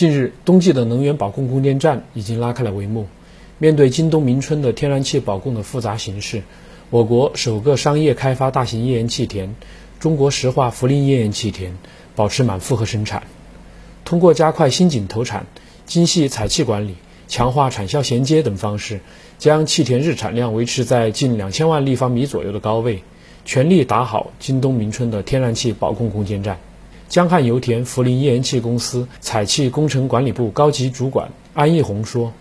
[0.00, 3.06] 近日，冬季的能源保供攻坚战已经拉开了帷幕。
[3.58, 6.42] 面对今冬明春的天然气保供的复杂形势，
[6.88, 9.54] 我国首个商业开发大型页岩气田——
[10.00, 11.76] 中国石化涪陵页岩气田，
[12.16, 13.24] 保持满负荷生产。
[14.02, 15.44] 通过加快新井投产、
[15.84, 16.94] 精细采气管理、
[17.28, 19.00] 强化产销衔接等方式，
[19.36, 23.02] 将气田日产量维持在近两千万立方米左右的高位，
[23.44, 26.58] 全力打好今冬明春的天然气保供攻坚战。
[27.10, 32.32] 江汉油田涪陵页岩气公司采气工程管理部高级主管安义红说：“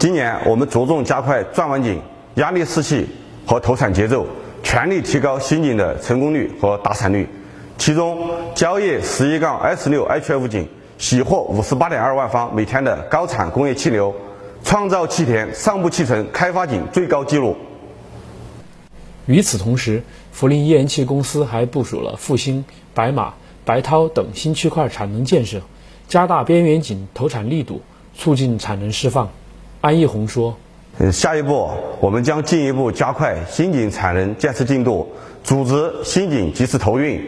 [0.00, 2.02] 今年我们着重加快钻完井、
[2.34, 3.06] 压力试气
[3.46, 4.26] 和投产节奏，
[4.64, 7.28] 全力提高新井的成功率和达产率。
[7.78, 10.68] 其中，蕉业十一杠 S 六 HF 井
[10.98, 14.12] 喜获五十八点二万方每天的高产工业气流，
[14.64, 17.56] 创造气田上部气层开发井最高纪录。”
[19.26, 20.02] 与此同时，
[20.36, 23.32] 涪陵页岩气公司还部署了复兴、白马。
[23.64, 25.58] 白涛等新区块产能建设，
[26.06, 27.80] 加大边缘井投产力度，
[28.14, 29.30] 促进产能释放。
[29.80, 30.54] 安义红说
[31.10, 35.10] ：“下一步，我们将进一步加快新井产能建设进度，
[35.42, 37.18] 组织新井及时投运，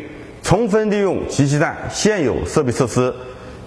[0.43, 3.13] 充分利用集气站现有设备设施，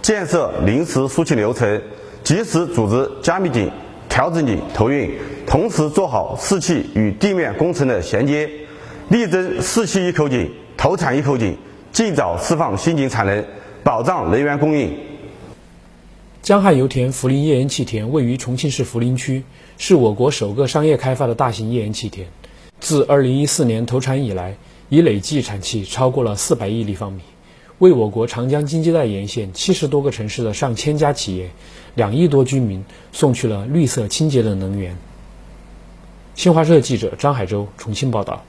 [0.01, 1.81] 建设临时输气流程，
[2.23, 3.71] 及时组织加密井、
[4.07, 5.11] 调整井投运，
[5.47, 8.47] 同时做好试气与地面工程的衔接，
[9.09, 11.57] 力争试气一口井，投产一口井。”
[11.91, 13.43] 尽早释放新型产能，
[13.83, 14.97] 保障能源供应。
[16.41, 19.43] 江汉油田涪陵页岩气田位于重庆市涪陵区，
[19.77, 22.27] 是我国首个商业开发的大型页岩气田。
[22.79, 24.55] 自2014年投产以来，
[24.87, 27.21] 已累计产气超过了400亿立方米，
[27.79, 31.49] 为我国长江经济带沿线七十多个城市的上千家企业、
[31.95, 34.95] 两亿多居民送去了绿色清洁的能源。
[36.35, 38.45] 新华社记者张海洲重庆报道。